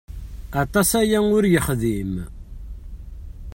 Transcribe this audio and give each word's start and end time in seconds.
Aṭas 0.63 0.89
aya 1.01 1.19
ur 1.35 1.43
yexdim. 1.47 2.13